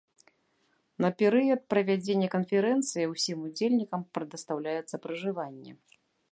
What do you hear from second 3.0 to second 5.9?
усім удзельнікам прадастаўляецца пражыванне.